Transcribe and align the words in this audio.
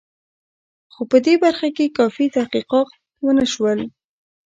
خو 0.93 1.01
په 1.11 1.17
دې 1.25 1.35
برخه 1.43 1.67
کې 1.75 1.93
کافي 1.97 2.25
تحقیقات 2.37 2.89
ونه 3.23 3.45
شول. 3.53 3.79